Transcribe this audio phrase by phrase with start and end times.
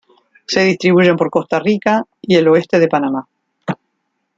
[0.47, 3.27] Se distribuyen por Costa Rica y el oeste de Panamá.